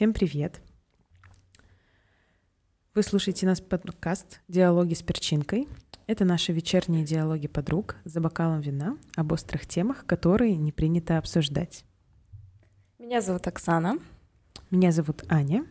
[0.00, 0.62] Всем привет!
[2.94, 5.68] Вы слушаете нас подкаст «Диалоги с перчинкой».
[6.06, 11.84] Это наши вечерние диалоги подруг за бокалом вина об острых темах, которые не принято обсуждать.
[12.98, 13.98] Меня зовут Оксана.
[14.70, 15.66] Меня зовут Аня.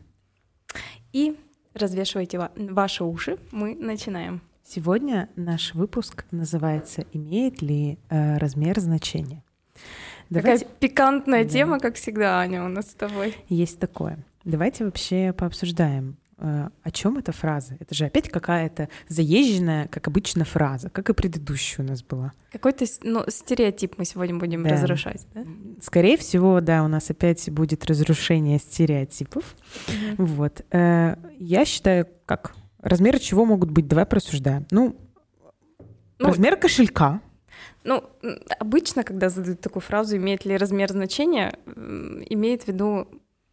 [1.12, 1.36] И
[1.74, 4.44] развешивайте ваши уши, мы начинаем.
[4.64, 9.44] Сегодня наш выпуск называется «Имеет ли э, размер значения?».
[10.30, 10.66] Давайте...
[10.66, 11.50] Такая пикантная да.
[11.50, 13.36] тема, как всегда, Аня, у нас с тобой.
[13.48, 14.20] Есть такое.
[14.44, 17.76] Давайте вообще пообсуждаем, Э, о чем эта фраза?
[17.80, 22.32] Это же опять какая-то заезженная, как обычно, фраза, как и предыдущая у нас была.
[22.52, 24.70] Какой-то ну, стереотип мы сегодня будем да.
[24.70, 25.44] разрушать, да?
[25.82, 29.56] Скорее всего, да, у нас опять будет разрушение стереотипов.
[29.88, 30.26] Угу.
[30.26, 30.66] Вот.
[30.72, 33.88] Э, я считаю, как размеры чего могут быть?
[33.88, 34.66] Давай просуждаем.
[34.72, 34.96] Ну,
[36.20, 37.22] ну размер кошелька.
[37.84, 38.04] Ну,
[38.60, 43.08] обычно, когда задают такую фразу, имеет ли размер значения, имеет в виду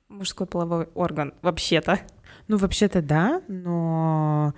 [0.09, 2.01] мужской половой орган, вообще-то.
[2.49, 4.55] Ну, вообще-то да, но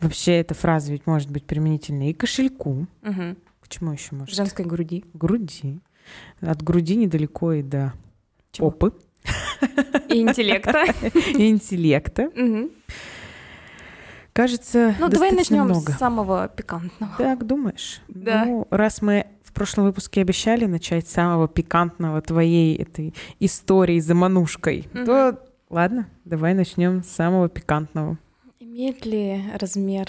[0.00, 2.86] вообще эта фраза ведь может быть применительна и кошельку.
[3.02, 3.36] Угу.
[3.60, 4.34] К чему еще может?
[4.34, 5.04] Женской груди.
[5.14, 5.80] Груди.
[6.40, 7.92] От груди недалеко и до
[8.52, 8.70] Чего?
[8.70, 8.98] попы.
[10.08, 10.84] И интеллекта.
[11.38, 12.30] И интеллекта.
[14.40, 15.92] Кажется, Ну, давай начнем много.
[15.92, 17.12] с самого пикантного.
[17.18, 18.00] Так думаешь?
[18.08, 18.46] Да.
[18.46, 24.14] Ну, раз мы в прошлом выпуске обещали начать с самого пикантного твоей этой истории за
[24.14, 25.04] манушкой, угу.
[25.04, 25.38] то
[25.68, 28.18] Ладно, давай начнем с самого пикантного.
[28.58, 30.08] Имеет ли размер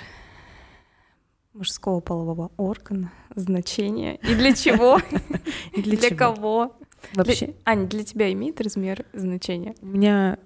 [1.53, 4.15] мужского полового органа значение?
[4.23, 4.99] И для чего?
[5.73, 6.77] И для, кого?
[7.13, 7.53] Вообще?
[7.65, 9.75] Аня, для тебя имеет размер значение?
[9.81, 10.39] У меня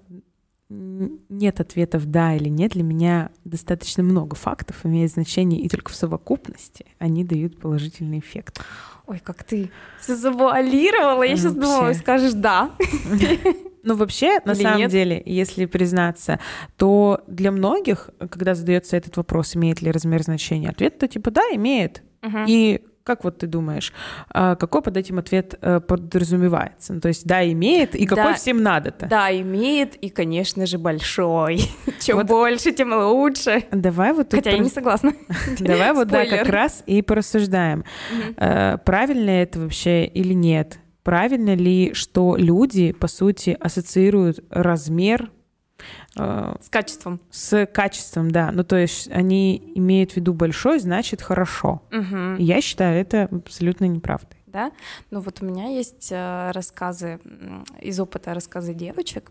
[0.68, 2.72] нет ответов да или нет.
[2.72, 8.60] Для меня достаточно много фактов имеет значение, и только в совокупности они дают положительный эффект.
[9.06, 9.70] Ой, как ты
[10.06, 11.22] завуалировала.
[11.22, 12.72] Я сейчас думала, скажешь да.
[13.86, 14.90] Ну, вообще, на Или самом нет?
[14.90, 16.40] деле, если признаться,
[16.76, 22.02] то для многих, когда задается этот вопрос, имеет ли размер значения, ответ-то типа да, имеет.
[22.24, 22.38] Угу.
[22.48, 23.92] И как вот ты думаешь,
[24.30, 26.92] а, какой под этим ответ э, подразумевается?
[26.92, 29.06] Ну, то есть да, имеет, и какой да, всем надо-то?
[29.06, 31.60] Да, имеет, и, конечно же, большой.
[32.00, 32.26] Чем вот.
[32.26, 33.62] больше, тем лучше.
[33.70, 35.12] Давай вот Хотя я не согласна.
[35.60, 37.84] Давай вот да, как раз и порассуждаем.
[38.36, 40.80] Э, правильно это вообще или нет?
[41.04, 45.30] Правильно ли, что люди, по сути, ассоциируют размер
[46.16, 47.20] с качеством.
[47.30, 48.50] С качеством, да.
[48.52, 51.82] Ну, то есть они имеют в виду большой, значит хорошо.
[51.92, 52.36] Угу.
[52.38, 54.38] Я считаю это абсолютно неправдой.
[54.46, 54.72] Да?
[55.10, 57.20] Ну вот у меня есть э, рассказы
[57.80, 59.30] из опыта рассказы девочек,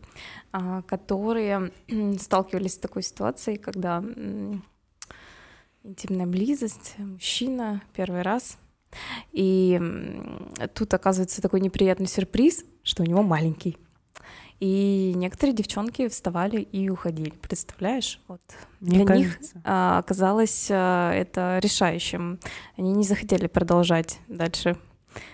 [0.53, 1.72] э, которые
[2.19, 4.03] сталкивались с такой ситуацией, когда
[5.84, 8.59] интимная близость, мужчина первый раз
[9.31, 9.81] и
[10.74, 13.78] тут оказывается такой неприятный сюрприз, что у него маленький.
[14.60, 17.32] И некоторые девчонки вставали и уходили.
[17.42, 18.20] Представляешь?
[18.28, 18.42] Вот.
[18.80, 19.56] Мне Для кажется.
[19.56, 22.40] них а, оказалось а, это решающим.
[22.78, 24.78] Они не захотели продолжать дальше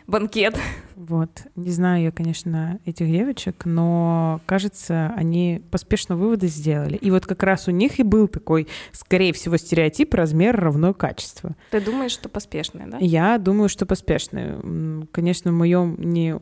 [0.08, 0.58] банкет.
[1.08, 1.48] Вот.
[1.56, 6.96] Не знаю я, конечно, этих девочек, но, кажется, они поспешно выводы сделали.
[6.96, 11.56] И вот как раз у них и был такой, скорее всего, стереотип размер равно качество.
[11.72, 12.98] Ты думаешь, что поспешные, да?
[13.00, 14.60] Я думаю, что поспешные.
[15.12, 16.36] Конечно, в моем не,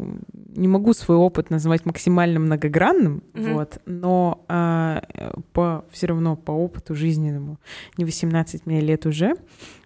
[0.56, 3.53] не могу свой опыт называть максимально многогранным, угу.
[3.53, 5.03] вот, но а,
[5.53, 7.59] по, все равно по опыту жизненному,
[7.98, 9.36] не 18 мне лет уже,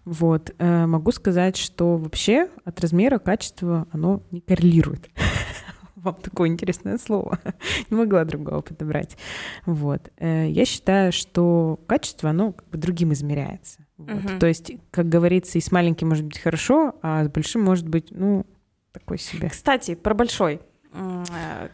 [0.06, 0.54] вот.
[0.58, 5.10] Э, могу сказать, что вообще от размера качества оно не коррелирует.
[5.96, 7.40] Вам такое интересное слово.
[7.90, 9.18] не могла другого подобрать.
[9.66, 10.12] Вот.
[10.18, 13.86] Э, я считаю, что качество, оно как бы другим измеряется.
[13.98, 14.10] Вот.
[14.10, 14.40] Угу.
[14.40, 18.08] То есть, как говорится, и с маленьким может быть хорошо, а с большим может быть,
[18.12, 18.46] ну,
[18.92, 19.50] такой себе.
[19.50, 20.60] Кстати, про большой.
[20.94, 21.70] Э,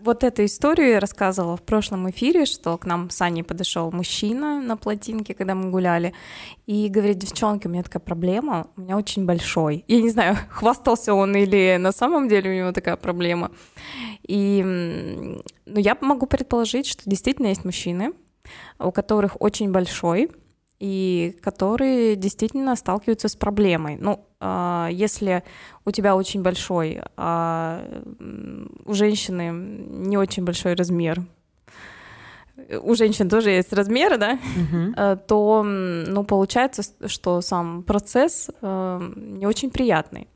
[0.00, 4.60] вот эту историю я рассказывала в прошлом эфире, что к нам с Аней подошел мужчина
[4.60, 6.12] на плотинке, когда мы гуляли,
[6.66, 9.84] и говорит, девчонки, у меня такая проблема, у меня очень большой.
[9.88, 13.50] Я не знаю, хвастался он или на самом деле у него такая проблема.
[14.26, 18.12] И ну, я могу предположить, что действительно есть мужчины,
[18.78, 20.30] у которых очень большой,
[20.80, 23.98] и которые действительно сталкиваются с проблемой.
[24.00, 25.44] Ну, а, если
[25.84, 27.84] у тебя очень большой, а
[28.86, 31.22] у женщины не очень большой размер,
[32.82, 39.46] у женщин тоже есть размеры, да, uh то, ну, получается, что сам процесс э, не
[39.46, 40.28] очень приятный.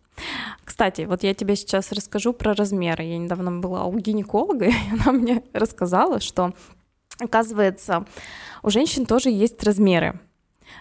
[0.64, 3.04] Кстати, вот я тебе сейчас расскажу про размеры.
[3.04, 6.54] Я недавно была у гинеколога, и она мне рассказала, что,
[7.18, 8.06] оказывается,
[8.62, 10.18] у женщин тоже есть размеры.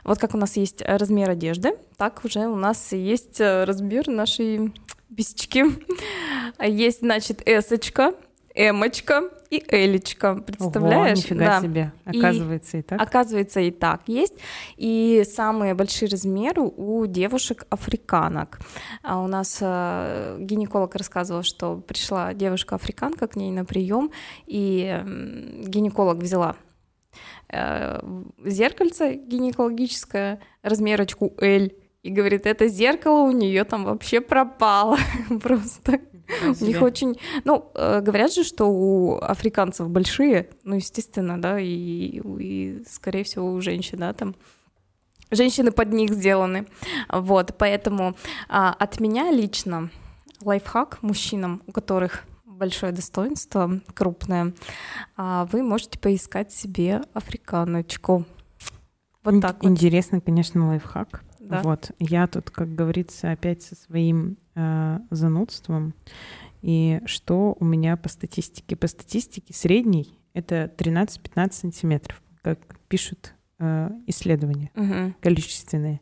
[0.04, 4.08] Вот как у нас есть э, размер одежды, так уже у нас есть э, размер
[4.08, 4.74] нашей
[5.10, 5.66] бисечки.
[6.60, 8.14] Есть, значит, эсочка,
[8.56, 10.36] Эмочка и Элечка.
[10.36, 11.20] Представляешь?
[11.20, 11.62] Ого, нифига да.
[11.62, 11.92] себе.
[12.06, 13.02] Оказывается, и, и так.
[13.02, 14.34] Оказывается, и так есть.
[14.78, 18.60] И самые большие размеры у девушек-африканок.
[19.02, 24.12] А у нас э, гинеколог рассказывал, что пришла девушка-африканка к ней на прием,
[24.46, 26.56] и э, гинеколог взяла
[27.50, 31.70] зеркальце гинекологическое, размерочку L,
[32.04, 34.98] и говорит, это зеркало у нее там вообще пропало
[35.42, 36.02] просто.
[36.60, 42.22] У них очень, ну, э, говорят же, что у африканцев большие, ну, естественно, да, и,
[42.40, 44.36] и скорее всего, у женщин, да, там
[45.32, 46.66] женщины под них сделаны.
[47.10, 48.16] Вот, поэтому
[48.50, 49.90] а, от меня лично
[50.42, 52.24] лайфхак мужчинам, у которых
[52.64, 54.54] большое достоинство, крупное,
[55.18, 58.26] а, вы можете поискать себе африканочку.
[59.24, 60.26] Вот так Интересно, вот.
[60.26, 61.24] конечно, лайфхак.
[61.40, 61.62] Да.
[61.62, 65.94] Вот, я тут, как говорится, опять со своим э, занудством.
[66.62, 68.78] И что у меня по статистике?
[68.78, 75.14] По статистике средний это 13-15 сантиметров, как пишут э, исследования угу.
[75.20, 76.00] количественные.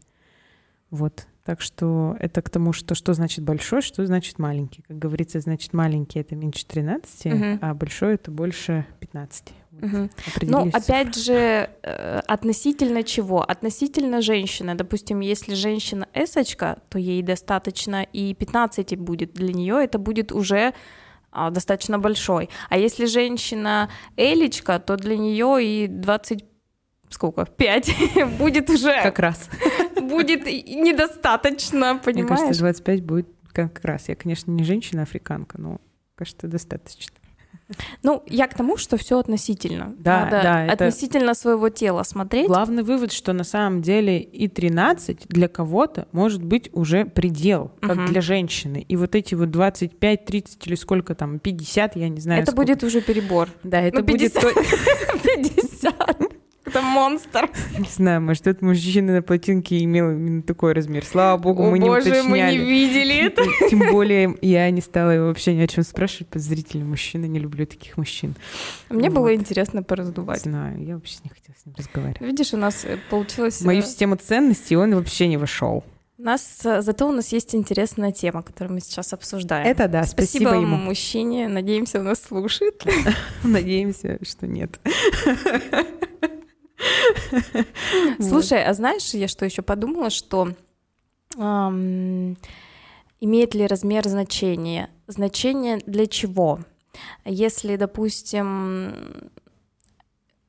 [0.92, 1.25] Вот.
[1.51, 4.83] Так что это к тому, что что значит большой, что значит маленький.
[4.88, 7.45] Как говорится, значит маленький это меньше 13, угу.
[7.59, 9.51] а большой это больше 15.
[9.81, 10.09] Угу.
[10.44, 13.42] Ну, опять же, э, относительно чего?
[13.44, 14.75] Относительно женщины.
[14.75, 19.33] Допустим, если женщина эсочка, то ей достаточно и 15 будет.
[19.33, 20.74] Для нее это будет уже
[21.33, 22.50] а, достаточно большой.
[22.69, 26.45] А если женщина элечка, то для нее и 20
[27.13, 27.45] сколько?
[27.45, 27.92] 5
[28.39, 29.01] будет уже...
[29.03, 29.50] Как раз.
[30.01, 32.30] Будет недостаточно, понимаешь?
[32.30, 34.09] Мне кажется, 25 будет как раз.
[34.09, 35.81] Я, конечно, не женщина, а но,
[36.15, 37.15] кажется, достаточно.
[38.03, 39.95] Ну, я к тому, что все относительно.
[39.98, 40.74] Да, Надо да.
[40.74, 42.48] Относительно своего тела смотреть.
[42.48, 47.98] Главный вывод, что на самом деле и 13 для кого-то может быть уже предел, как
[47.98, 48.07] угу.
[48.07, 48.86] для женщины.
[48.88, 52.44] И вот эти вот 25, 30 или сколько там, 50, я не знаю.
[52.44, 52.68] Это сколько.
[52.68, 53.50] будет уже перебор.
[53.63, 54.44] Да, это ну, 50.
[54.44, 54.56] будет...
[55.24, 55.95] 50.
[56.92, 57.50] Монстр.
[57.78, 61.06] Не знаю, может, этот мужчина на плотинке имел именно такой размер.
[61.06, 62.28] Слава богу, мы не уточняли.
[62.28, 63.44] мы не видели это.
[63.70, 66.28] Тем более, я не стала его вообще ни о чем спрашивать.
[66.28, 68.36] Подозрительный мужчина, не люблю таких мужчин.
[68.90, 70.42] Мне было интересно пораздувать.
[70.42, 72.22] Знаю, я вообще не хотела с ним разговаривать.
[72.22, 73.62] Видишь, у нас э, получилось...
[73.62, 75.84] Мою э, систему ценностей он вообще не вошел.
[76.22, 79.66] У нас, э, зато у нас есть интересная тема, которую мы сейчас обсуждаем.
[79.66, 80.78] Это да, спасибо, спасибо ему.
[80.78, 81.48] мужчине.
[81.48, 82.84] Надеемся, он нас слушает.
[83.44, 84.80] Надеемся, что нет.
[88.19, 90.56] Слушай, а знаешь, я что еще подумала, что
[93.19, 94.89] имеет ли размер значение?
[95.07, 96.60] Значение для чего?
[97.24, 99.31] Если, допустим,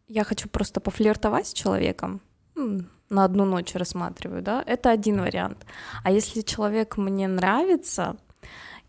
[0.08, 2.20] я хочу просто пофлиртовать с человеком,
[2.54, 5.66] на одну ночь рассматриваю, да, это один вариант.
[6.02, 8.16] А если человек мне нравится,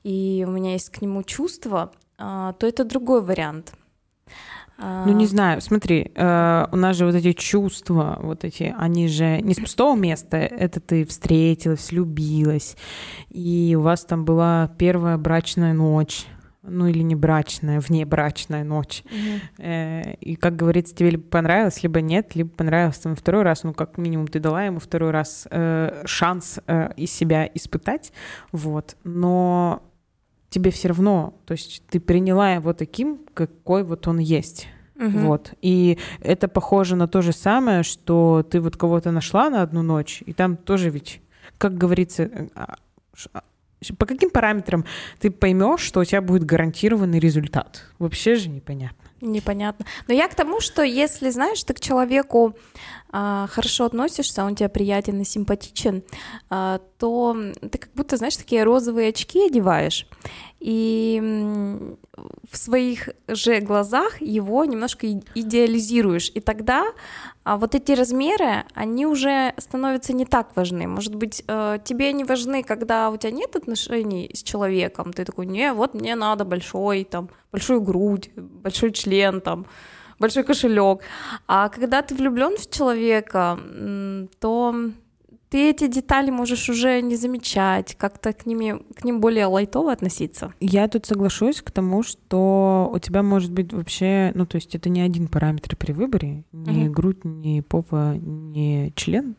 [0.04, 3.74] и у меня есть к нему чувства, а, то это другой вариант.
[4.78, 9.40] Ну, не знаю, смотри, э, у нас же вот эти чувства, вот эти, они же
[9.42, 12.76] не с пустого места, это ты встретилась, любилась,
[13.30, 16.26] и у вас там была первая брачная ночь,
[16.64, 19.04] ну или не брачная, внебрачная ночь.
[19.06, 19.66] Угу.
[19.66, 23.74] Э, и, как говорится, тебе либо понравилось, либо нет, либо понравилось там второй раз, ну,
[23.74, 28.12] как минимум, ты дала ему второй раз э, шанс э, из себя испытать,
[28.52, 28.96] вот.
[29.04, 29.84] Но
[30.54, 34.68] тебе все равно, то есть ты приняла его таким, какой вот он есть.
[34.96, 35.20] Угу.
[35.20, 35.54] Вот.
[35.62, 40.22] И это похоже на то же самое, что ты вот кого-то нашла на одну ночь,
[40.26, 41.22] и там тоже ведь,
[41.58, 42.76] как говорится, э, а,
[43.34, 43.44] а,
[43.98, 44.86] по каким параметрам
[45.20, 47.86] ты поймешь, что у тебя будет гарантированный результат?
[47.98, 48.98] Вообще же непонятно.
[49.22, 49.86] Непонятно.
[50.08, 52.56] Но я к тому, что если, знаешь, ты к человеку
[53.14, 56.04] хорошо относишься, он тебе приятен и симпатичен,
[56.50, 57.38] э, то
[57.72, 60.08] ты как будто, знаешь, такие розовые очки одеваешь,
[60.60, 61.22] и
[62.50, 66.32] в своих же глазах его немножко идеализируешь.
[66.34, 66.86] И тогда
[67.44, 70.88] а вот эти размеры, они уже становятся не так важны.
[70.88, 75.12] Может быть, э, тебе они важны, когда у тебя нет отношений с человеком.
[75.12, 79.66] Ты такой, не, вот мне надо большой, там, большую грудь, большой член, там,
[80.24, 81.02] большой кошелек.
[81.48, 83.60] А когда ты влюблен в человека,
[84.40, 84.74] то
[85.50, 90.54] ты эти детали можешь уже не замечать, как-то к, ними, к ним более лайтово относиться.
[90.62, 94.90] Я тут соглашусь к тому, что у тебя может быть вообще, ну то есть это
[94.90, 96.94] не один параметр при выборе, ни угу.
[96.94, 99.36] грудь, ни попа, ни член,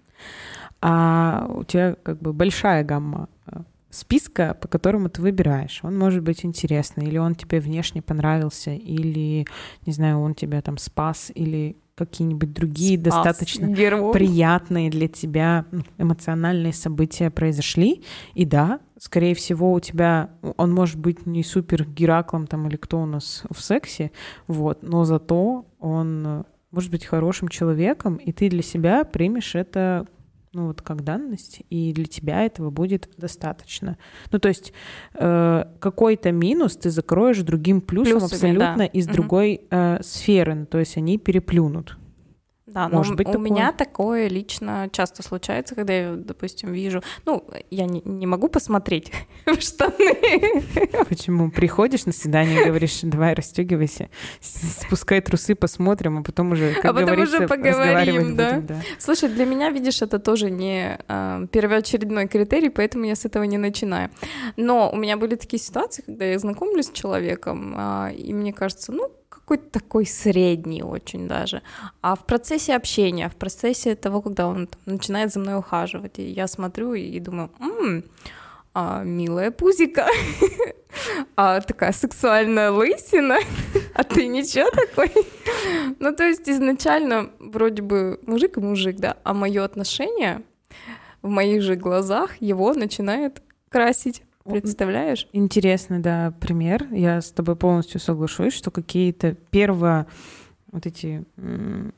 [0.82, 3.60] а у тебя как бы большая гамма э,
[3.94, 5.80] списка, по которому ты выбираешь.
[5.82, 9.46] Он может быть интересный, или он тебе внешне понравился, или,
[9.86, 14.12] не знаю, он тебя там спас, или какие-нибудь другие Спас достаточно героев.
[14.12, 18.02] приятные для тебя ну, эмоциональные события произошли.
[18.34, 23.00] И да, скорее всего, у тебя он может быть не супер Гераклом там или кто
[23.00, 24.10] у нас в сексе,
[24.48, 30.06] вот, но зато он может быть хорошим человеком, и ты для себя примешь это
[30.54, 33.98] ну вот как данность, и для тебя этого будет достаточно.
[34.32, 34.72] Ну то есть
[35.14, 38.84] э, какой-то минус ты закроешь другим плюсом Плюсами, абсолютно да.
[38.86, 39.14] из угу.
[39.14, 41.98] другой э, сферы, ну, то есть они переплюнут.
[42.74, 43.50] Да, но Может быть у такое?
[43.50, 49.12] меня такое лично часто случается, когда я, допустим, вижу, ну, я не, не могу посмотреть
[49.46, 50.64] в штаны.
[51.08, 51.52] Почему?
[51.52, 54.08] Приходишь на свидание и говоришь, давай расстегивайся,
[54.40, 58.54] спускай трусы, посмотрим, а потом уже, как а потом уже поговорим, да?
[58.54, 58.82] Будем, да.
[58.98, 63.56] Слушай, для меня, видишь, это тоже не э, первоочередной критерий, поэтому я с этого не
[63.56, 64.10] начинаю.
[64.56, 68.90] Но у меня были такие ситуации, когда я знакомлюсь с человеком, э, и мне кажется,
[68.90, 69.12] ну,
[69.44, 71.62] какой-то такой средний очень даже.
[72.00, 76.46] А в процессе общения, в процессе того, когда он начинает за мной ухаживать, и я
[76.46, 78.04] смотрю и думаю, м-м,
[78.72, 80.06] а, милая пузика,
[81.36, 83.36] а такая сексуальная лысина,
[83.94, 85.12] а ты ничего такой?
[86.00, 90.42] ну, то есть изначально вроде бы мужик и мужик, да, а мое отношение
[91.20, 94.22] в моих же глазах его начинает красить.
[94.44, 95.26] Представляешь?
[95.32, 96.86] Интересный, да, пример.
[96.92, 100.06] Я с тобой полностью соглашусь, что какие-то первые
[100.70, 101.24] вот эти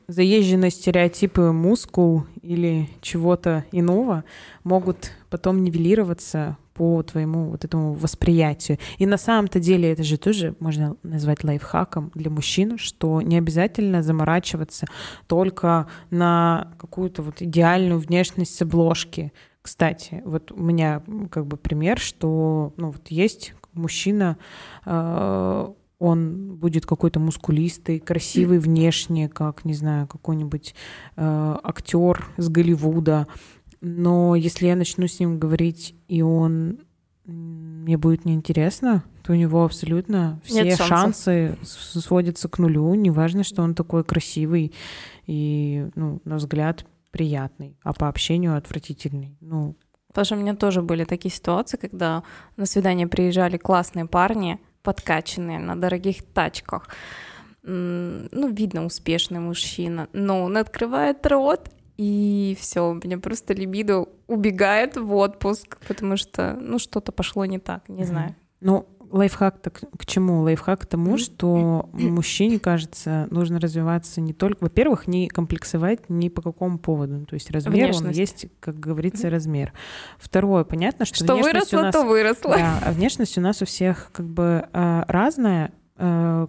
[0.07, 4.23] заезженные стереотипы мускул или чего-то иного
[4.63, 8.77] могут потом нивелироваться по твоему вот этому восприятию.
[8.99, 14.03] И на самом-то деле это же тоже можно назвать лайфхаком для мужчин, что не обязательно
[14.03, 14.85] заморачиваться
[15.25, 19.33] только на какую-то вот идеальную внешность с обложки.
[19.67, 24.37] Кстати, вот у меня как бы пример, что ну, вот есть мужчина,
[24.85, 30.73] э, он будет какой-то мускулистый, красивый внешне, как, не знаю, какой-нибудь
[31.17, 33.27] э, актер с Голливуда.
[33.81, 36.79] Но если я начну с ним говорить, и он
[37.25, 42.93] мне будет неинтересно, то у него абсолютно все Нет шансы сводятся к нулю.
[42.93, 44.71] Неважно, что он такой красивый
[45.25, 49.37] и, ну, на взгляд, приятный, а по общению отвратительный.
[49.41, 49.75] Ну,
[50.13, 52.23] Тоже у меня тоже были такие ситуации, когда
[52.55, 56.89] на свидание приезжали классные парни, подкачанные на дорогих тачках.
[57.63, 64.97] Ну, видно, успешный мужчина, но он открывает рот, и все, у меня просто либидо убегает
[64.97, 68.05] в отпуск, потому что, ну, что-то пошло не так, не mm-hmm.
[68.05, 68.35] знаю.
[68.61, 70.41] Ну, лайфхак-то к чему?
[70.41, 74.63] Лайфхак к тому, что мужчине, кажется, нужно развиваться не только...
[74.63, 77.25] Во-первых, не комплексовать ни по какому поводу.
[77.25, 78.03] То есть размер, Внешность.
[78.03, 79.73] он есть, как говорится, размер.
[80.17, 81.93] Второе, понятно, что, что выросло, нас...
[81.93, 82.55] то выросло.
[82.55, 86.47] Да, а внешность у нас у всех как бы а, разная, а,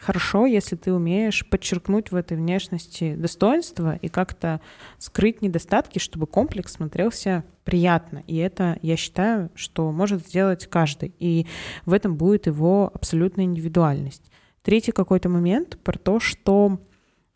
[0.00, 4.60] хорошо, если ты умеешь подчеркнуть в этой внешности достоинства и как-то
[4.98, 8.24] скрыть недостатки, чтобы комплекс смотрелся приятно.
[8.26, 11.14] И это, я считаю, что может сделать каждый.
[11.18, 11.46] И
[11.84, 14.24] в этом будет его абсолютная индивидуальность.
[14.62, 16.80] Третий какой-то момент про то, что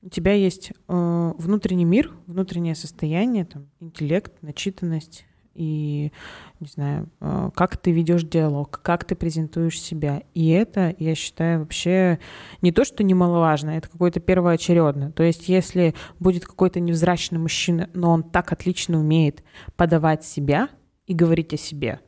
[0.03, 6.13] у тебя есть э, внутренний мир, внутреннее состояние, там, интеллект, начитанность, и,
[6.61, 10.23] не знаю, э, как ты ведешь диалог, как ты презентуешь себя.
[10.35, 12.19] И это, я считаю, вообще
[12.63, 15.13] не то, что немаловажно, это какое-то первоочередное.
[15.13, 19.45] То есть если будет какой-то невзрачный мужчина, но он так отлично умеет
[19.77, 20.69] подавать себя
[21.07, 22.01] и говорить о себе,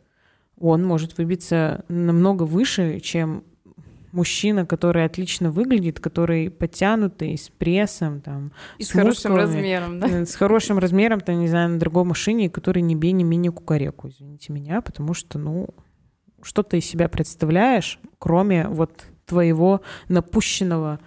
[0.59, 3.45] он может выбиться намного выше, чем
[4.17, 10.25] мужчина, который отлично выглядит, который подтянутый, с прессом, там, и с, с хорошим размером, да?
[10.25, 14.09] С хорошим размером, там, не знаю, на другой машине, который не бей, не менее кукареку,
[14.09, 15.69] извините меня, потому что, ну,
[16.43, 20.99] что ты из себя представляешь, кроме вот твоего напущенного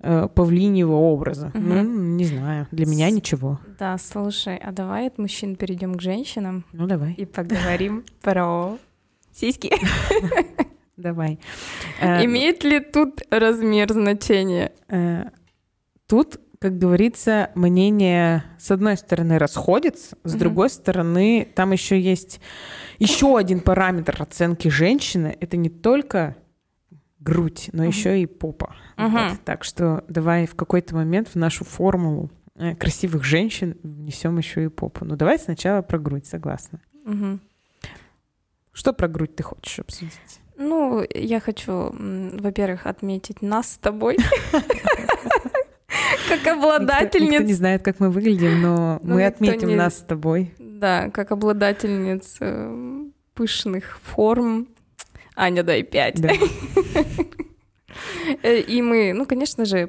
[0.00, 1.48] э, павлиньего образа.
[1.54, 1.58] Угу.
[1.58, 1.82] Ну,
[2.16, 3.60] не знаю, для меня ничего.
[3.78, 6.64] Да, слушай, а давай от мужчин перейдем к женщинам.
[6.72, 7.12] Ну, давай.
[7.12, 8.76] И поговорим про
[9.32, 9.72] сиськи.
[11.00, 11.38] Давай.
[12.00, 14.72] Э, Имеет ли тут размер значения?
[14.88, 15.24] Э,
[16.06, 22.40] тут, как говорится, мнение с одной стороны расходится, с другой стороны там еще есть
[22.98, 25.36] еще один параметр оценки женщины.
[25.40, 26.36] Это не только
[27.18, 28.76] грудь, но еще и попа.
[28.96, 29.40] Вот.
[29.44, 34.68] Так что давай в какой-то момент в нашу формулу э, красивых женщин внесем еще и
[34.68, 35.04] попу.
[35.04, 36.80] Ну давай сначала про грудь, согласна.
[38.72, 40.39] Что про грудь ты хочешь обсудить?
[40.60, 44.18] Ну, я хочу, во-первых, отметить нас с тобой.
[46.28, 47.30] Как обладательниц.
[47.30, 50.54] Никто не знает, как мы выглядим, но ну, мы отметим нас с тобой.
[50.58, 54.68] Да, как обладательниц э, пышных форм.
[55.34, 56.20] Аня, дай пять.
[58.42, 59.88] Э, и мы, ну, конечно же,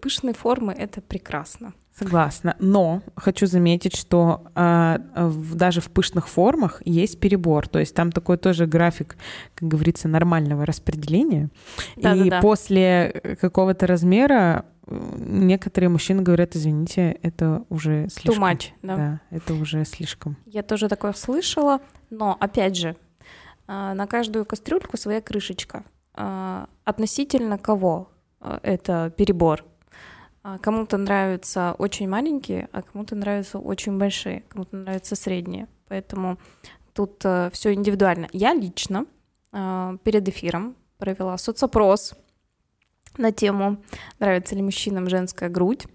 [0.00, 1.74] пышные формы— это прекрасно.
[1.98, 2.56] Согласна.
[2.58, 7.68] Но хочу заметить, что э, в, даже в пышных формах есть перебор.
[7.68, 9.16] То есть там такой тоже график,
[9.54, 11.50] как говорится, нормального распределения.
[11.96, 12.40] Да, и да, да.
[12.40, 18.42] после какого-то размера э, некоторые мужчины говорят, извините, это уже слишком.
[18.42, 18.96] Too much, да.
[18.96, 20.38] Да, это уже слишком.
[20.46, 22.96] Я тоже такое слышала, но опять же,
[23.66, 25.84] а, на каждую кастрюльку своя крышечка.
[26.14, 28.08] А, Относительно кого
[28.62, 29.64] это перебор?
[30.42, 35.68] А, Кому-то нравятся очень маленькие, а кому-то нравятся очень большие, кому-то нравятся средние.
[35.88, 36.38] Поэтому
[36.94, 38.28] тут все индивидуально.
[38.32, 39.06] Я лично
[39.52, 42.14] а, перед эфиром провела соцопрос
[43.18, 43.82] на тему
[44.18, 45.86] «Нравится ли мужчинам женская грудь?».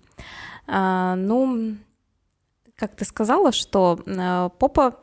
[0.68, 1.78] А, Ну,
[2.76, 5.00] как ты сказала, что э, попа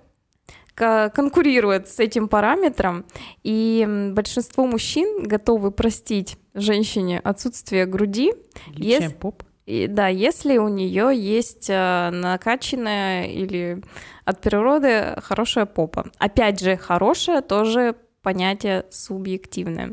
[0.75, 3.05] конкурирует с этим параметром,
[3.43, 8.33] и большинство мужчин готовы простить женщине отсутствие груди,
[8.75, 9.43] Личная Ес- поп.
[9.67, 13.83] и, да, если у нее есть э, накачанная или
[14.25, 16.07] от природы хорошая попа.
[16.19, 19.93] Опять же, хорошая тоже понятие субъективное.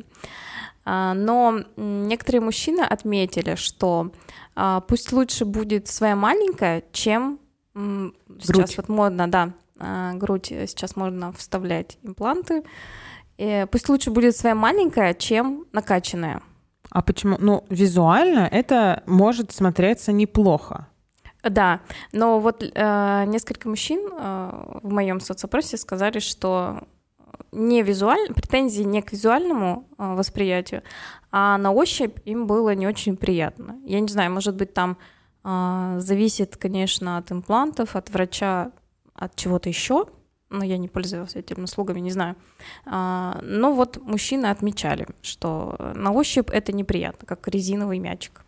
[0.86, 4.12] А, Но некоторые мужчины отметили, что
[4.56, 7.40] а, пусть лучше будет своя маленькая, чем
[7.76, 8.78] м, сейчас Грудь.
[8.78, 12.64] вот модно, да, а, грудь э, сейчас можно вставлять импланты.
[13.38, 16.42] Э, Пусть лучше будет своя маленькая, чем накачанная.
[16.92, 17.38] А почему?
[17.40, 20.88] Ну, визуально это может смотреться неплохо.
[21.44, 26.84] Да, но вот э, несколько мужчин э, в моем соцопросе сказали, что
[27.52, 30.84] не визуально, претензии не к визуальному э, восприятию,
[31.32, 33.80] а на ощупь им было не очень приятно.
[33.86, 34.98] Я не знаю, может быть, там
[35.44, 38.72] э, зависит, конечно, от имплантов, от врача,
[39.24, 40.06] от чего-то еще,
[40.50, 42.36] но я не пользовалась этими услугами, не знаю.
[42.86, 48.42] А, но вот мужчины отмечали, что на ощупь это неприятно, как резиновый мячик.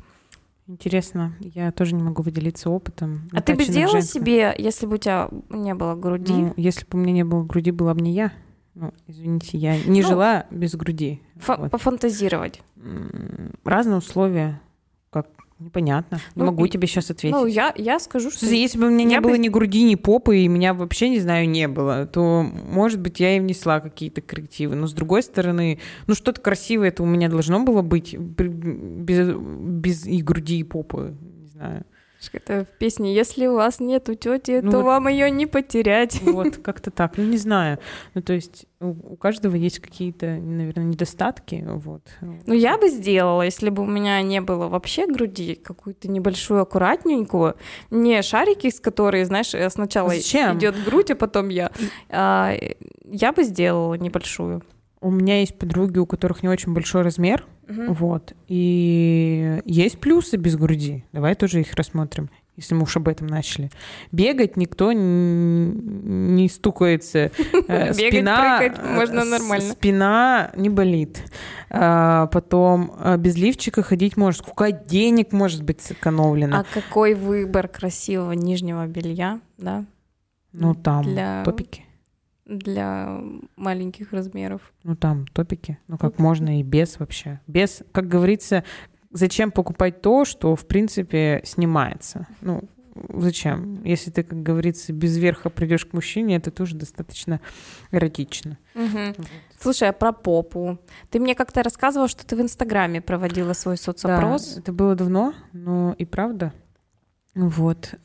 [0.68, 3.30] Интересно, я тоже не могу выделиться опытом.
[3.34, 4.14] А ты бы сделала женских.
[4.22, 6.34] себе, если бы у тебя не было груди?
[6.34, 8.32] Ну, если бы у меня не было груди, была бы не я.
[8.76, 11.22] Ну, извините, я не Ну, жила без груди.
[11.36, 11.70] фа- Вот.
[11.72, 12.62] Пофантазировать.
[13.66, 14.62] Разные условия,
[15.64, 16.20] непонятно.
[16.36, 17.36] Не Ну, могу и- тебе сейчас ответить.
[17.38, 18.46] Ну, я, я скажу, что...
[18.46, 21.10] Если бы у меня не я бы- было ни груди, ни попы, и меня вообще,
[21.10, 24.76] не знаю, не было, то, может быть, я и внесла какие-то коррективы.
[24.76, 30.06] Но, с другой стороны, ну, что-то красивое это у меня должно было быть без, без
[30.06, 31.16] и груди, и попы.
[31.22, 31.86] Не знаю.
[32.32, 36.22] Это в песне «Если у вас нету тети, Ну то вот- вам ее не потерять».
[36.34, 37.18] Вот, как-то так.
[37.18, 37.80] Ну, не знаю.
[38.16, 41.64] Ну, то есть у, у каждого есть какие-то, наверное, недостатки.
[41.68, 42.02] Вот.
[42.22, 47.56] Ну, я бы сделала, если бы у меня не было вообще груди, какую-то небольшую, аккуратненькую,
[47.92, 50.58] не шарики, с которой, знаешь, э, сначала Зачем?
[50.58, 51.72] идет грудь, а потом я.
[52.10, 52.54] А,
[53.06, 54.64] я бы сделала небольшую.
[55.02, 57.46] У меня есть подруги, у которых не очень большой размер.
[57.68, 57.94] Мгм.
[57.94, 58.34] Вот.
[58.48, 61.04] И есть плюсы без груди.
[61.14, 63.70] Давай тоже их рассмотрим, если мы уж об этом начали.
[64.12, 67.32] Бегать никто не стукается.
[67.68, 68.62] Э, Бегать, Спина,
[68.96, 69.72] можно э, с- нормально.
[69.74, 71.24] Спина не болит.
[71.70, 74.42] А, Потом э, без лифчика ходить может.
[74.42, 76.60] Сколько денег может быть сэкономлено?
[76.60, 79.86] А какой выбор красивого нижнего белья, да,
[80.52, 81.06] Ну, там
[81.46, 81.84] топики.
[82.46, 83.22] Для
[83.56, 84.74] маленьких размеров?
[84.84, 85.78] Ну, там топики.
[85.88, 87.40] Ну, как можно и без вообще.
[87.48, 88.64] Без, как говорится,
[89.12, 92.28] зачем покупать то, что, в принципе, снимается?
[92.42, 92.64] Ну,
[93.14, 93.84] зачем?
[93.84, 97.40] Если ты, как говорится, без верха придешь к мужчине, это тоже достаточно
[97.92, 98.58] эротично.
[98.76, 99.16] Мгм.
[99.60, 100.78] Слушай, а про попу?
[101.10, 104.56] Ты мне как-то рассказывала, что ты в Инстаграме проводила свой соцопрос.
[104.56, 106.54] Да, это было давно, но и правда.
[107.36, 107.96] Вот.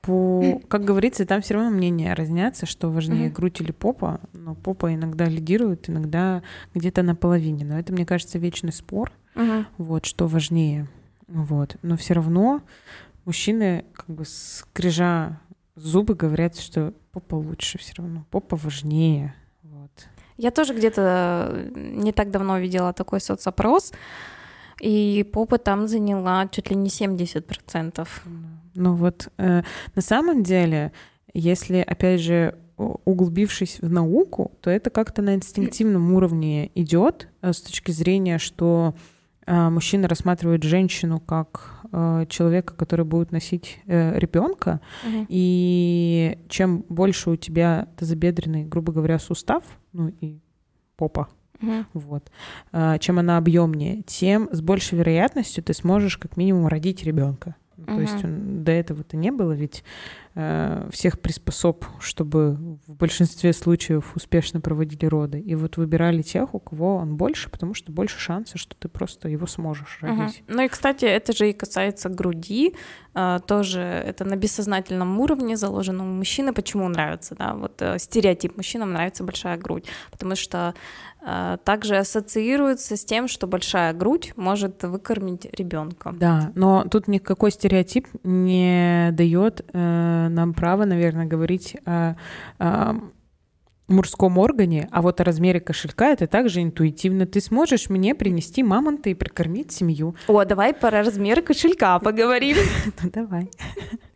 [0.00, 3.34] По, как говорится, там все равно мнения разнятся, что важнее, Мгм.
[3.34, 4.20] грудь или попа.
[4.32, 6.42] Но попа иногда лидирует, иногда
[6.74, 7.64] где-то на половине.
[7.64, 9.12] Но это, мне кажется, вечный спор.
[9.34, 9.66] Мгм.
[9.76, 10.88] Вот, что важнее.
[11.26, 11.76] Вот.
[11.82, 12.62] Но все равно
[13.24, 15.40] мужчины, как бы скрежа
[15.74, 18.24] зубы, говорят, что попа лучше все равно.
[18.30, 19.34] Попа важнее.
[19.62, 20.08] Вот.
[20.36, 23.92] Я тоже где-то не так давно видела такой соцопрос,
[24.80, 28.06] и попа там заняла чуть ли не 70%.
[28.74, 29.62] Ну вот, э,
[29.94, 30.92] на самом деле,
[31.34, 37.60] если, опять же, углубившись в науку, то это как-то на инстинктивном уровне идет э, с
[37.60, 38.94] точки зрения, что
[39.46, 45.26] э, мужчина рассматривает женщину как э, человека, который будет носить ребенка, Мгм.
[45.28, 50.38] и чем больше у тебя тазобедренный, грубо говоря, сустав, ну и
[50.96, 51.28] попа,
[51.60, 51.86] Мгм.
[51.92, 52.30] вот,
[52.72, 57.56] а, чем она объемнее, тем с большей вероятностью ты сможешь как минимум родить ребенка.
[57.86, 59.84] То есть он- до этого-то не было ведь
[60.40, 62.54] э, всех приспособ, чтобы
[62.86, 65.40] в большинстве случаев успешно проводили роды.
[65.40, 69.28] И вот выбирали тех, у кого он больше, потому что больше шансов, что ты просто
[69.28, 70.42] его сможешь родить.
[70.46, 70.54] Угу.
[70.56, 72.76] Ну и, кстати, это же и касается груди,
[73.16, 76.52] э, тоже это на бессознательном уровне заложено у мужчины.
[76.52, 80.72] Почему нравится, да, вот э, стереотип мужчинам нравится большая грудь, потому что
[81.64, 86.14] также ассоциируется с тем, что большая грудь может выкормить ребенка.
[86.18, 92.16] Да, но тут никакой стереотип не дает э, нам право, наверное, говорить о,
[92.58, 92.94] о
[93.88, 97.26] мужском органе, а вот о размере кошелька это также интуитивно.
[97.26, 100.14] Ты сможешь мне принести мамонта и прокормить семью.
[100.26, 102.56] О, давай про размер кошелька поговорим.
[103.02, 103.50] Ну давай.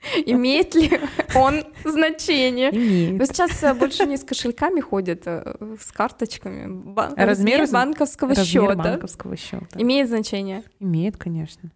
[0.27, 0.91] Имеет ли
[1.37, 2.71] он значение?
[2.75, 3.19] Имеет.
[3.19, 6.67] Но сейчас э, больше не с кошельками ходят, а с карточками.
[6.69, 8.75] Ба- Размер- размер банковского Размер счета.
[8.75, 9.67] банковского счета.
[9.77, 10.63] Имеет значение.
[10.81, 11.71] Имеет, конечно.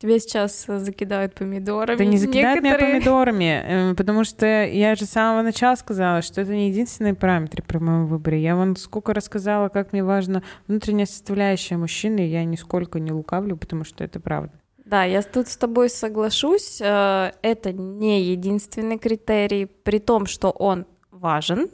[0.00, 1.96] Тебя сейчас э, закидают помидорами.
[1.96, 6.20] Да не закидают меня Некоторые- помидорами, э, потому что я же с самого начала сказала,
[6.22, 8.42] что это не единственный параметр при моем выборе.
[8.42, 13.84] Я вон сколько рассказала, как мне важна внутренняя составляющая мужчины, я нисколько не лукавлю, потому
[13.84, 14.52] что это правда.
[14.84, 16.80] Да, я тут с тобой соглашусь.
[16.80, 21.68] э, Это не единственный критерий, при том, что он важен.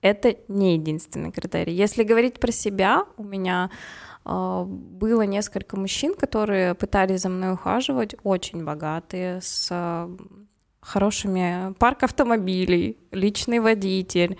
[0.00, 1.74] Это не единственный критерий.
[1.74, 3.70] Если говорить про себя, у меня
[4.24, 10.08] э, было несколько мужчин, которые пытались за мной ухаживать, очень богатые, с э,
[10.80, 14.38] хорошими парк автомобилей, личный водитель,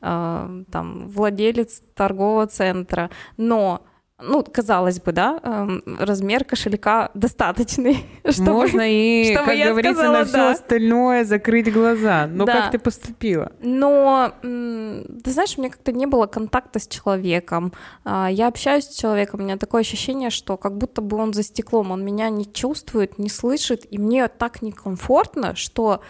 [0.00, 3.82] там владелец торгового центра, но
[4.20, 8.52] ну, казалось бы, да, эм, размер кошелька достаточный, чтобы...
[8.52, 10.50] Можно и, чтобы как я говорится, сказала на все «да».
[10.50, 12.26] остальное закрыть глаза.
[12.26, 12.52] Но Да.
[12.62, 13.52] как ты поступила?
[13.60, 17.72] Но, ты знаешь, у меня как-то не было контакта с человеком.
[18.04, 21.42] А, Я общаюсь с человеком, у меня такое ощущение, что как будто бы он за
[21.44, 26.00] стеклом, он меня не чувствует, не слышит, и мне так некомфортно, что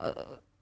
[0.00, 0.12] э,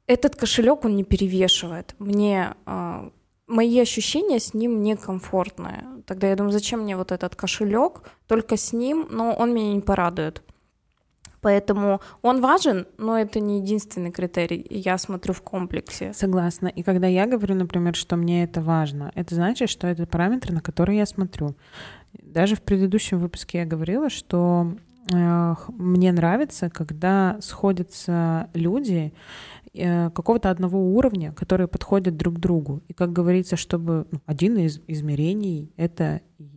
[0.09, 1.95] этот кошелек он не перевешивает.
[2.01, 3.11] Мне а,
[3.53, 5.85] мои ощущения с ним некомфортные.
[6.07, 8.03] Тогда я думаю, зачем мне вот этот кошелек?
[8.27, 10.43] Только с ним, но он меня не порадует.
[11.43, 14.65] Поэтому он важен, но это не единственный критерий.
[14.71, 16.13] Я смотрю в комплексе.
[16.15, 16.69] Согласна.
[16.69, 20.61] И когда я говорю, например, что мне это важно, это значит, что это параметр, на
[20.61, 21.57] который я смотрю.
[22.13, 24.73] Даже в предыдущем выпуске я говорила, что
[25.13, 29.13] э, мне нравится, когда сходятся люди
[29.75, 32.83] какого-то одного уровня, которые подходят друг другу.
[32.89, 36.53] И, как говорится, чтобы ну, один из измерений— это и,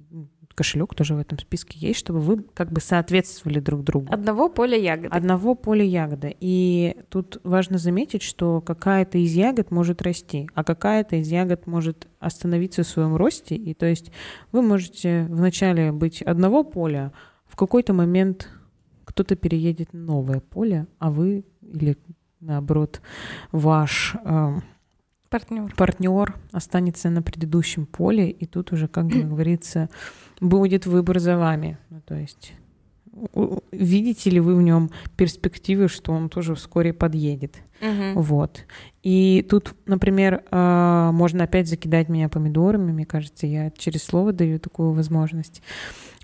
[0.55, 4.07] кошелек тоже в этом списке есть, чтобы вы как бы соответствовали друг другу.
[4.11, 5.09] Одного поля ягоды.
[5.09, 6.31] Одного поля ягода.
[6.39, 12.07] И тут важно заметить, что какая-то из ягод может расти, а какая-то из ягод может
[12.19, 13.55] остановиться в своем росте.
[13.55, 14.11] И то есть
[14.51, 17.11] вы можете вначале быть одного поля,
[17.45, 18.49] в какой-то момент
[19.03, 21.97] кто-то переедет на новое поле, а вы или
[22.39, 23.01] наоборот
[23.51, 24.59] ваш э,
[25.29, 25.73] Партнер.
[25.75, 29.89] партнер останется на предыдущем поле, и тут уже, как говорится,
[30.39, 31.77] будет выбор за вами.
[31.89, 32.53] Ну, то есть
[33.71, 37.57] видите ли вы в нем перспективы, что он тоже вскоре подъедет.
[38.15, 38.65] Вот.
[39.03, 44.59] И тут, например, э, можно опять закидать меня помидорами, мне кажется, я через слово даю
[44.59, 45.61] такую возможность.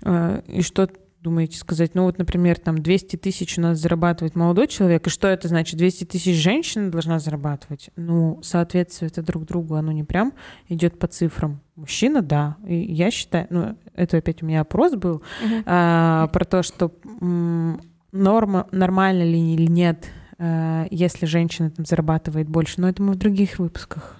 [0.02, 0.88] Э, И что
[1.22, 1.94] думаете сказать?
[1.94, 5.78] Ну вот, например, там 200 тысяч у нас зарабатывает молодой человек, и что это значит?
[5.78, 7.90] 200 тысяч женщина должна зарабатывать?
[7.96, 10.32] Ну, соответствие это друг другу, оно не прям
[10.68, 11.60] идет по цифрам.
[11.76, 12.56] Мужчина, да.
[12.66, 15.22] И я считаю, ну, это опять у меня опрос был,
[15.64, 17.80] а, про то, что м,
[18.10, 20.06] норма, нормально ли или нет,
[20.38, 22.80] а, если женщина там зарабатывает больше.
[22.80, 24.16] Но это мы в других выпусках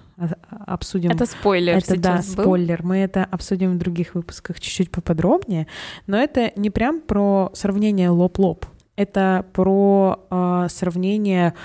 [0.49, 1.11] обсудим.
[1.11, 2.23] Это спойлер Это да, был.
[2.23, 2.83] спойлер.
[2.83, 5.67] Мы это обсудим в других выпусках чуть-чуть поподробнее.
[6.07, 8.65] Но это не прям про сравнение лоб-лоб.
[8.95, 11.55] Это про а, сравнение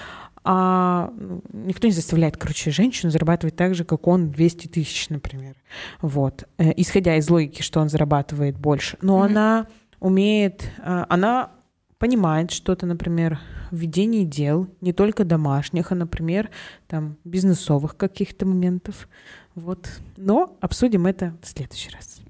[0.45, 1.13] а,
[1.53, 5.57] никто не заставляет, короче, женщину зарабатывать так же, как он 200 тысяч, например.
[6.01, 6.45] Вот.
[6.57, 8.97] Э, Исходя из логики, что он зарабатывает больше.
[9.03, 9.27] Но Мгм.
[9.27, 9.67] она
[10.01, 11.51] умеет, а, она
[11.99, 16.51] понимает что-то, например, в ведении дел, не только домашних, а, например,
[16.87, 19.09] там, бизнесовых каких-то моментов.
[19.55, 19.89] Вот.
[20.17, 22.21] Но обсудим это в следующий раз.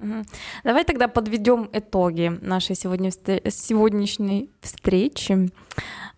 [0.64, 5.50] Давай тогда подведем итоги нашей сегодня, сегодняшней встречи.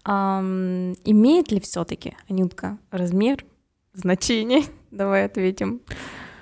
[0.04, 3.44] Ам, имеет ли все-таки, Анютка, размер
[3.92, 4.62] значение?
[4.90, 5.80] Давай ответим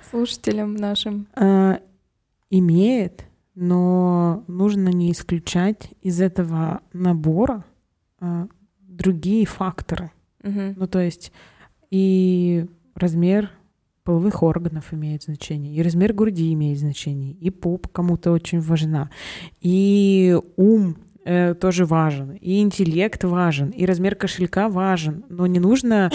[0.09, 1.27] слушателям нашим.
[1.35, 1.79] А,
[2.49, 3.25] имеет,
[3.61, 7.65] но нужно не исключать из этого набора
[8.21, 8.47] а,
[8.79, 10.11] другие факторы.
[10.41, 10.75] Мгм.
[10.77, 11.33] Ну, то есть
[11.91, 13.51] и размер
[14.05, 19.09] половых органов имеет значение, и размер груди имеет значение, и поп кому-то очень важна,
[19.59, 20.95] и ум
[21.25, 26.11] э, тоже важен, и интеллект важен, и размер кошелька важен, но не нужно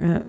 [0.00, 0.24] э,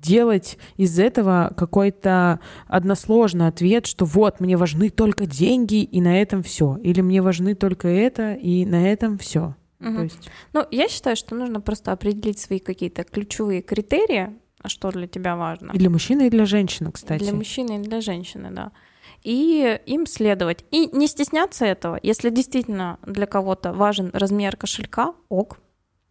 [0.00, 6.42] делать из этого какой-то односложный ответ, что вот, мне важны только деньги, и на этом
[6.42, 6.78] все.
[6.82, 9.54] Или мне важны только это, и на этом все.
[9.80, 10.02] Угу.
[10.02, 10.30] есть...
[10.52, 14.30] Ну, я считаю, что нужно просто определить свои какие-то ключевые критерии,
[14.62, 15.72] а что для тебя важно.
[15.72, 17.22] И для мужчины, и для женщины, кстати.
[17.22, 18.72] Для мужчины, и для женщины, да.
[19.22, 20.64] И им следовать.
[20.70, 21.98] И не стесняться этого.
[22.02, 25.58] Если действительно для кого-то важен размер кошелька, ок,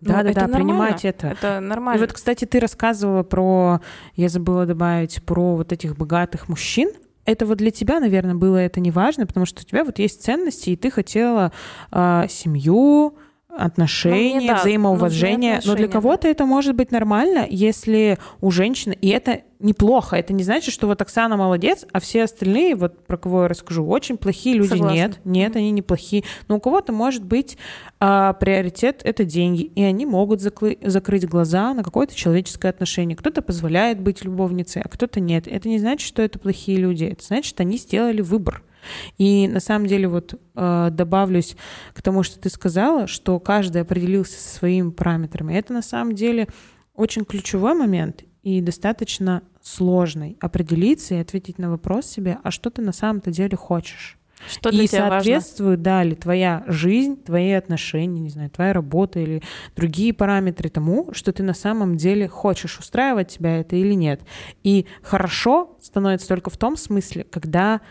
[0.05, 1.27] да, ну, да, да, принимать это.
[1.27, 1.97] Это нормально.
[1.97, 3.81] И вот, кстати, ты рассказывала про,
[4.15, 6.91] я забыла добавить, про вот этих богатых мужчин.
[7.25, 10.23] Это вот для тебя, наверное, было это не важно, потому что у тебя вот есть
[10.23, 11.51] ценности, и ты хотела
[11.91, 13.17] э, семью,
[13.57, 15.61] отношения, ну, взаимоуважения.
[15.65, 20.43] Но для кого-то это может быть нормально, если у женщины, и это неплохо, это не
[20.43, 24.55] значит, что вот Оксана молодец, а все остальные, вот про кого я расскажу, очень плохие
[24.55, 24.69] люди.
[24.69, 24.93] Согласна.
[24.93, 25.59] Нет, нет, mm-hmm.
[25.59, 26.23] они не плохие.
[26.47, 27.57] Но у кого-то может быть
[27.99, 33.15] а, приоритет это деньги, и они могут закры- закрыть глаза на какое-то человеческое отношение.
[33.15, 35.47] Кто-то позволяет быть любовницей, а кто-то нет.
[35.47, 37.05] Это не значит, что это плохие люди.
[37.05, 38.63] Это значит, что они сделали выбор.
[39.17, 41.55] И на самом деле вот э, добавлюсь
[41.93, 45.53] к тому, что ты сказала, что каждый определился со своими параметрами.
[45.53, 46.47] Это на самом деле
[46.93, 52.81] очень ключевой момент и достаточно сложный определиться и ответить на вопрос себе, а что ты
[52.81, 54.17] на самом-то деле хочешь.
[54.47, 55.83] Что и соответствует, важно?
[55.83, 59.41] да, ли твоя жизнь, твои отношения, не знаю, твоя работа или
[59.75, 64.21] другие параметры тому, что ты на самом деле хочешь, устраивать тебя это или нет.
[64.63, 67.81] И хорошо становится только в том смысле, когда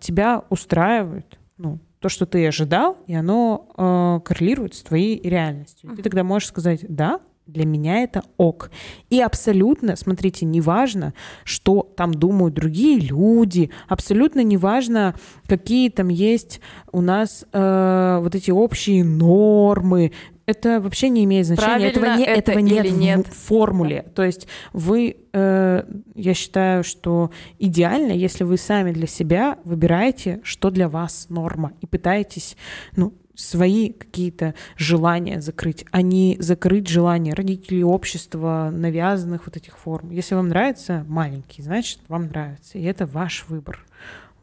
[0.00, 5.90] тебя устраивает, ну, то, что ты ожидал, и оно э, коррелирует с твоей реальностью.
[5.90, 5.96] Uh-huh.
[5.96, 8.70] Ты тогда можешь сказать, да, для меня это ок.
[9.10, 15.14] И абсолютно, смотрите, неважно, что там думают другие люди, абсолютно неважно,
[15.46, 16.60] какие там есть
[16.92, 20.12] у нас э, вот эти общие нормы,
[20.46, 21.66] это вообще не имеет значения.
[21.66, 24.06] Правильно этого, не, это этого нет, нет в формуле.
[24.14, 30.70] То есть вы, э, я считаю, что идеально, если вы сами для себя выбираете, что
[30.70, 32.56] для вас норма, и пытаетесь,
[32.96, 40.10] ну, свои какие-то желания закрыть, а не закрыть желания родителей, общества, навязанных вот этих форм.
[40.10, 42.78] Если вам нравится маленький, значит, вам нравится.
[42.78, 43.86] И это ваш выбор.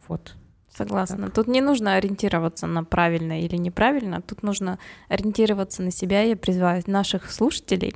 [0.07, 0.35] Вот.
[0.77, 1.25] Согласна.
[1.25, 1.33] Так.
[1.33, 4.77] Тут не нужно ориентироваться на правильно или неправильно, тут нужно
[5.09, 6.21] ориентироваться на себя.
[6.21, 7.95] Я призываю наших слушателей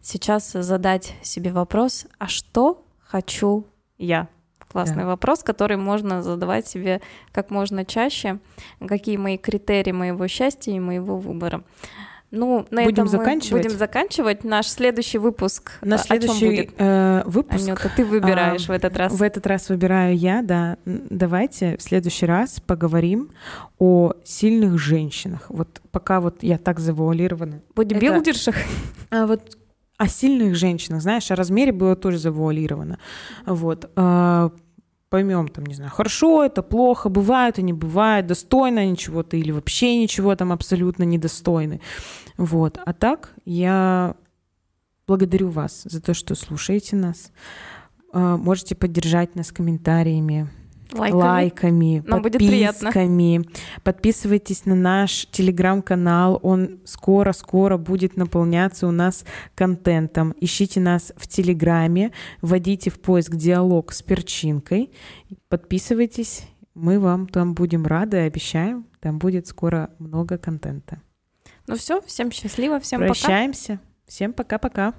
[0.00, 3.66] сейчас задать себе вопрос, а что хочу
[3.98, 4.28] я?
[4.68, 5.08] Классный да.
[5.08, 8.38] вопрос, который можно задавать себе как можно чаще.
[8.86, 11.62] Какие мои критерии моего счастья и моего выбора?
[12.32, 13.52] Ну, на будем этом заканчивать.
[13.52, 14.42] мы будем заканчивать.
[14.42, 15.72] Наш следующий выпуск.
[15.82, 16.70] На следующий будет?
[16.78, 17.68] Э, выпуск.
[17.68, 19.12] Анюта, ты выбираешь э, в этот раз.
[19.12, 20.78] В этот раз выбираю я, да.
[20.86, 23.30] Давайте в следующий раз поговорим
[23.78, 25.44] о сильных женщинах.
[25.50, 27.60] Вот пока вот я так завуалирована.
[27.74, 28.56] Бодибилдерших?
[28.56, 29.58] Это, а, вот
[29.98, 32.98] о сильных женщинах, знаешь, о размере было тоже завуалировано.
[33.44, 33.90] Вот.
[35.12, 39.50] Поймем, там, не знаю, хорошо это, плохо, бывает и не бывает, достойно они чего-то или
[39.50, 41.82] вообще ничего там абсолютно недостойны.
[42.38, 42.78] Вот.
[42.82, 44.14] А так я
[45.06, 47.30] благодарю вас за то, что слушаете нас.
[48.14, 50.48] А, можете поддержать нас комментариями,
[50.94, 53.38] лайками, лайками Нам подписками.
[53.38, 53.50] Будет
[53.82, 59.24] Подписывайтесь на наш телеграм-канал, он скоро-скоро будет наполняться у нас
[59.54, 60.34] контентом.
[60.40, 64.90] Ищите нас в телеграме, вводите в поиск диалог с перчинкой,
[65.48, 71.00] подписывайтесь, мы вам там будем рады, обещаем, там будет скоро много контента.
[71.66, 73.74] Ну все, всем счастливо, всем Прощаемся.
[73.74, 73.82] пока.
[74.06, 74.94] Всем пока-пока.